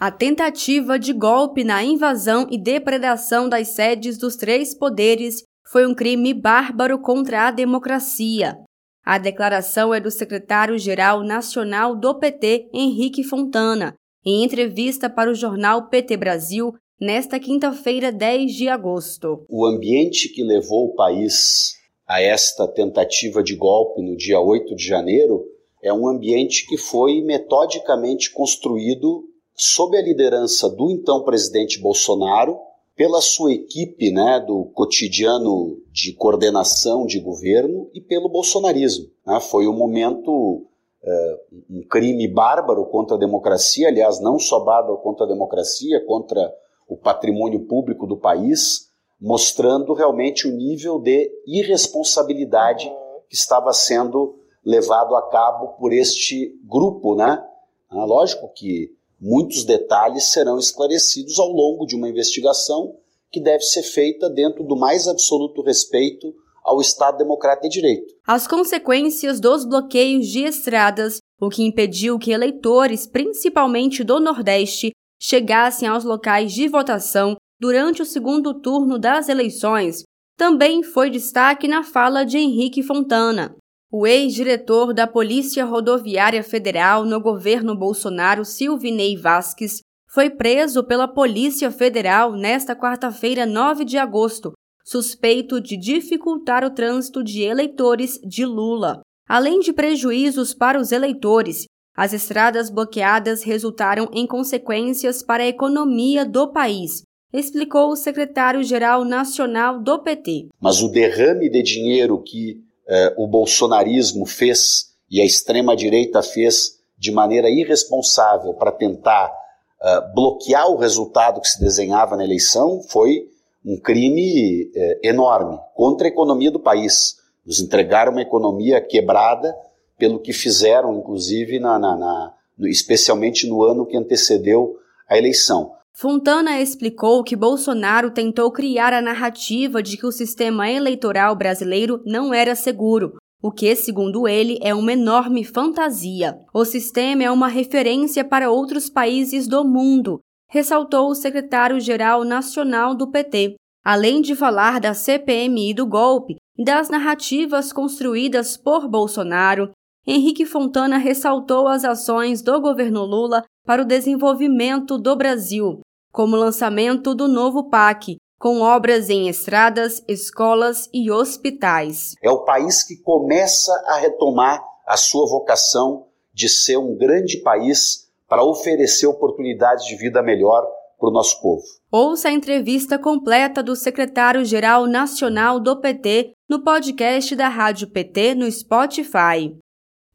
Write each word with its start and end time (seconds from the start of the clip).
a 0.00 0.12
tentativa 0.12 0.96
de 0.96 1.12
golpe 1.12 1.64
na 1.64 1.82
invasão 1.82 2.46
e 2.50 2.56
depredação 2.56 3.48
das 3.48 3.68
sedes 3.68 4.16
dos 4.16 4.36
três 4.36 4.72
poderes 4.72 5.42
foi 5.66 5.86
um 5.86 5.94
crime 5.94 6.32
bárbaro 6.32 7.00
contra 7.00 7.48
a 7.48 7.50
democracia. 7.50 8.56
A 9.04 9.18
declaração 9.18 9.92
é 9.92 9.98
do 9.98 10.10
secretário-geral 10.10 11.24
nacional 11.24 11.96
do 11.96 12.14
PT, 12.16 12.68
Henrique 12.72 13.24
Fontana, 13.24 13.94
em 14.24 14.44
entrevista 14.44 15.10
para 15.10 15.30
o 15.30 15.34
jornal 15.34 15.88
PT 15.88 16.16
Brasil, 16.16 16.72
nesta 17.00 17.40
quinta-feira, 17.40 18.12
10 18.12 18.52
de 18.52 18.68
agosto. 18.68 19.44
O 19.48 19.66
ambiente 19.66 20.28
que 20.28 20.44
levou 20.44 20.86
o 20.86 20.94
país 20.94 21.74
a 22.06 22.22
esta 22.22 22.68
tentativa 22.68 23.42
de 23.42 23.56
golpe 23.56 24.00
no 24.00 24.16
dia 24.16 24.38
8 24.38 24.76
de 24.76 24.86
janeiro 24.86 25.44
é 25.82 25.92
um 25.92 26.06
ambiente 26.06 26.66
que 26.68 26.78
foi 26.78 27.20
metodicamente 27.20 28.32
construído 28.32 29.24
sob 29.58 29.98
a 29.98 30.02
liderança 30.02 30.70
do 30.70 30.88
então 30.88 31.24
presidente 31.24 31.80
Bolsonaro, 31.80 32.60
pela 32.94 33.20
sua 33.20 33.52
equipe 33.52 34.12
né, 34.12 34.40
do 34.40 34.66
cotidiano 34.72 35.80
de 35.92 36.12
coordenação 36.12 37.04
de 37.06 37.18
governo 37.20 37.90
e 37.92 38.00
pelo 38.00 38.28
bolsonarismo. 38.28 39.06
Né? 39.26 39.40
Foi 39.40 39.66
um 39.66 39.76
momento, 39.76 40.64
é, 41.02 41.40
um 41.68 41.82
crime 41.88 42.26
bárbaro 42.28 42.86
contra 42.86 43.16
a 43.16 43.18
democracia, 43.18 43.88
aliás, 43.88 44.20
não 44.20 44.38
só 44.38 44.60
bárbaro 44.60 44.98
contra 44.98 45.26
a 45.26 45.28
democracia, 45.28 46.04
contra 46.06 46.52
o 46.88 46.96
patrimônio 46.96 47.66
público 47.66 48.06
do 48.06 48.16
país, 48.16 48.88
mostrando 49.20 49.92
realmente 49.92 50.46
o 50.46 50.52
nível 50.52 51.00
de 51.00 51.30
irresponsabilidade 51.46 52.90
que 53.28 53.36
estava 53.36 53.72
sendo 53.72 54.38
levado 54.64 55.16
a 55.16 55.22
cabo 55.28 55.68
por 55.78 55.92
este 55.92 56.52
grupo, 56.64 57.16
né? 57.16 57.44
Ah, 57.90 58.04
lógico 58.04 58.52
que 58.54 58.97
muitos 59.20 59.64
detalhes 59.64 60.32
serão 60.32 60.58
esclarecidos 60.58 61.38
ao 61.38 61.48
longo 61.48 61.86
de 61.86 61.96
uma 61.96 62.08
investigação 62.08 62.94
que 63.30 63.40
deve 63.40 63.62
ser 63.62 63.82
feita 63.82 64.30
dentro 64.30 64.64
do 64.64 64.76
mais 64.76 65.06
absoluto 65.06 65.62
respeito 65.62 66.34
ao 66.64 66.80
Estado 66.80 67.18
Democrático 67.18 67.68
de 67.68 67.80
Direito. 67.80 68.14
As 68.26 68.46
consequências 68.46 69.40
dos 69.40 69.64
bloqueios 69.64 70.26
de 70.26 70.44
estradas, 70.44 71.18
o 71.40 71.48
que 71.48 71.62
impediu 71.62 72.18
que 72.18 72.30
eleitores, 72.30 73.06
principalmente 73.06 74.04
do 74.04 74.20
Nordeste, 74.20 74.92
chegassem 75.20 75.88
aos 75.88 76.04
locais 76.04 76.52
de 76.52 76.68
votação 76.68 77.36
durante 77.60 78.02
o 78.02 78.06
segundo 78.06 78.60
turno 78.60 78.98
das 78.98 79.28
eleições, 79.28 80.04
também 80.36 80.82
foi 80.82 81.10
destaque 81.10 81.66
na 81.66 81.82
fala 81.82 82.24
de 82.24 82.38
Henrique 82.38 82.82
Fontana. 82.82 83.56
O 83.90 84.06
ex-diretor 84.06 84.92
da 84.92 85.06
Polícia 85.06 85.64
Rodoviária 85.64 86.42
Federal 86.42 87.06
no 87.06 87.18
governo 87.18 87.74
Bolsonaro, 87.74 88.44
Silvinei 88.44 89.16
Vasques, 89.16 89.80
foi 90.06 90.28
preso 90.28 90.84
pela 90.84 91.08
Polícia 91.08 91.70
Federal 91.70 92.32
nesta 92.32 92.76
quarta-feira, 92.76 93.46
9 93.46 93.86
de 93.86 93.96
agosto, 93.96 94.52
suspeito 94.84 95.58
de 95.58 95.78
dificultar 95.78 96.64
o 96.64 96.74
trânsito 96.74 97.24
de 97.24 97.40
eleitores 97.40 98.20
de 98.22 98.44
Lula. 98.44 99.00
Além 99.26 99.58
de 99.58 99.72
prejuízos 99.72 100.52
para 100.52 100.78
os 100.78 100.92
eleitores, 100.92 101.64
as 101.96 102.12
estradas 102.12 102.68
bloqueadas 102.68 103.42
resultaram 103.42 104.06
em 104.12 104.26
consequências 104.26 105.22
para 105.22 105.44
a 105.44 105.48
economia 105.48 106.26
do 106.26 106.52
país, 106.52 107.04
explicou 107.32 107.90
o 107.90 107.96
secretário-geral 107.96 109.02
nacional 109.02 109.82
do 109.82 109.98
PT. 110.02 110.48
Mas 110.60 110.82
o 110.82 110.90
derrame 110.90 111.48
de 111.50 111.62
dinheiro 111.62 112.22
que 112.22 112.67
eh, 112.88 113.14
o 113.16 113.26
bolsonarismo 113.26 114.24
fez 114.26 114.88
e 115.10 115.20
a 115.20 115.24
extrema-direita 115.24 116.22
fez 116.22 116.78
de 116.98 117.12
maneira 117.12 117.48
irresponsável 117.48 118.54
para 118.54 118.72
tentar 118.72 119.32
eh, 119.80 120.00
bloquear 120.14 120.68
o 120.68 120.76
resultado 120.76 121.40
que 121.40 121.48
se 121.48 121.60
desenhava 121.60 122.16
na 122.16 122.24
eleição 122.24 122.82
foi 122.88 123.28
um 123.64 123.78
crime 123.78 124.70
eh, 124.74 125.00
enorme 125.04 125.58
contra 125.74 126.06
a 126.06 126.10
economia 126.10 126.50
do 126.50 126.58
país. 126.58 127.16
Nos 127.44 127.60
entregaram 127.60 128.12
uma 128.12 128.22
economia 128.22 128.80
quebrada 128.80 129.54
pelo 129.98 130.20
que 130.20 130.32
fizeram, 130.32 130.96
inclusive, 130.96 131.58
na, 131.58 131.78
na, 131.78 131.96
na, 131.96 132.34
especialmente 132.62 133.46
no 133.46 133.62
ano 133.62 133.84
que 133.84 133.96
antecedeu 133.96 134.76
a 135.08 135.16
eleição. 135.18 135.72
Fontana 136.00 136.60
explicou 136.60 137.24
que 137.24 137.34
Bolsonaro 137.34 138.12
tentou 138.12 138.52
criar 138.52 138.92
a 138.92 139.02
narrativa 139.02 139.82
de 139.82 139.96
que 139.96 140.06
o 140.06 140.12
sistema 140.12 140.70
eleitoral 140.70 141.34
brasileiro 141.34 142.00
não 142.06 142.32
era 142.32 142.54
seguro, 142.54 143.16
o 143.42 143.50
que, 143.50 143.74
segundo 143.74 144.28
ele, 144.28 144.60
é 144.62 144.72
uma 144.72 144.92
enorme 144.92 145.42
fantasia. 145.42 146.38
O 146.54 146.64
sistema 146.64 147.24
é 147.24 147.30
uma 147.32 147.48
referência 147.48 148.24
para 148.24 148.48
outros 148.48 148.88
países 148.88 149.48
do 149.48 149.64
mundo, 149.64 150.20
ressaltou 150.48 151.10
o 151.10 151.16
secretário-geral 151.16 152.22
nacional 152.22 152.94
do 152.94 153.10
PT. 153.10 153.56
Além 153.84 154.20
de 154.20 154.36
falar 154.36 154.78
da 154.78 154.94
CPMI 154.94 155.74
do 155.74 155.84
golpe 155.84 156.36
e 156.56 156.64
das 156.64 156.88
narrativas 156.88 157.72
construídas 157.72 158.56
por 158.56 158.86
Bolsonaro, 158.86 159.72
Henrique 160.06 160.46
Fontana 160.46 160.96
ressaltou 160.96 161.66
as 161.66 161.84
ações 161.84 162.40
do 162.40 162.60
governo 162.60 163.04
Lula 163.04 163.42
para 163.66 163.82
o 163.82 163.84
desenvolvimento 163.84 164.96
do 164.96 165.14
Brasil, 165.14 165.80
como 166.18 166.34
o 166.34 166.40
lançamento 166.40 167.14
do 167.14 167.28
novo 167.28 167.70
PAC, 167.70 168.16
com 168.40 168.60
obras 168.60 169.08
em 169.08 169.28
estradas, 169.28 170.02
escolas 170.08 170.88
e 170.92 171.12
hospitais. 171.12 172.14
É 172.20 172.28
o 172.28 172.42
país 172.42 172.82
que 172.82 172.96
começa 172.96 173.72
a 173.86 173.98
retomar 173.98 174.60
a 174.84 174.96
sua 174.96 175.28
vocação 175.28 176.08
de 176.34 176.48
ser 176.48 176.76
um 176.76 176.96
grande 176.96 177.40
país 177.40 178.10
para 178.28 178.42
oferecer 178.42 179.06
oportunidades 179.06 179.84
de 179.84 179.94
vida 179.94 180.20
melhor 180.20 180.66
para 180.98 181.08
o 181.08 181.12
nosso 181.12 181.40
povo. 181.40 181.62
Ouça 181.88 182.30
a 182.30 182.32
entrevista 182.32 182.98
completa 182.98 183.62
do 183.62 183.76
secretário-geral 183.76 184.88
nacional 184.88 185.60
do 185.60 185.80
PT 185.80 186.32
no 186.50 186.64
podcast 186.64 187.36
da 187.36 187.46
Rádio 187.46 187.92
PT 187.92 188.34
no 188.34 188.50
Spotify. 188.50 189.56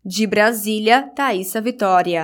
De 0.03 0.27
Brasília, 0.27 1.09
Thaisa 1.15 1.61
Vitória. 1.61 2.21